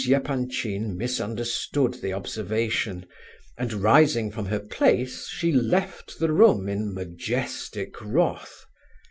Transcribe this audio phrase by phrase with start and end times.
[0.11, 3.05] Epanchin misunderstood the observation,
[3.55, 8.65] and rising from her place she left the room in majestic wrath.